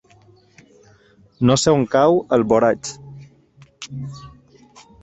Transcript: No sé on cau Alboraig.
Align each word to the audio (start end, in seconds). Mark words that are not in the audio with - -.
No 1.49 1.57
sé 1.65 1.75
on 1.75 1.85
cau 1.97 2.17
Alboraig. 2.39 2.91